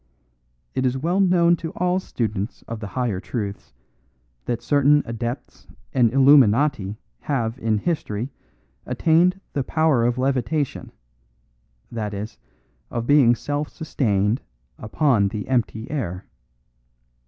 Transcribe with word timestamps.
It 0.73 0.83
is 0.83 0.97
well 0.97 1.19
known 1.19 1.55
to 1.57 1.69
all 1.75 1.99
students 1.99 2.63
of 2.67 2.79
the 2.79 2.87
higher 2.87 3.19
truths 3.19 3.71
that 4.45 4.63
certain 4.63 5.03
adepts 5.05 5.67
and 5.93 6.11
illuminati 6.11 6.97
have 7.19 7.59
in 7.59 7.77
history 7.77 8.31
attained 8.87 9.39
the 9.53 9.63
power 9.63 10.03
of 10.03 10.17
levitation 10.17 10.91
that 11.91 12.15
is, 12.15 12.39
of 12.89 13.05
being 13.05 13.35
self 13.35 13.69
sustained 13.69 14.41
upon 14.79 15.27
the 15.27 15.47
empty 15.47 15.91
air. 15.91 16.25